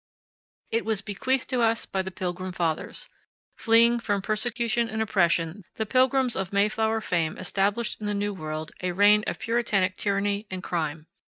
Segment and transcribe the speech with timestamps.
[0.71, 3.07] It was bequeathed to us by the Pilgrim fathers.
[3.55, 8.71] Fleeing from persecution and oppression, the Pilgrims of Mayflower fame established in the New World
[8.81, 11.05] a reign of Puritanic tyranny and crime.